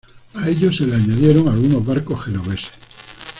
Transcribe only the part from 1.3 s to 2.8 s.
algunos barcos genoveses.